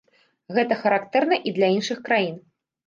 Гэта 0.57 0.73
характэрна 0.81 1.41
і 1.51 1.57
для 1.59 1.71
іншых 1.79 2.05
краін. 2.11 2.35